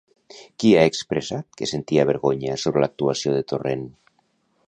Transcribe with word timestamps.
Qui 0.61 0.69
ha 0.77 0.85
expressat 0.91 1.59
que 1.59 1.67
sentia 1.73 2.07
vergonya 2.11 2.57
sobre 2.63 2.85
l'actuació 2.85 3.35
de 3.39 3.47
Torrent? 3.53 3.85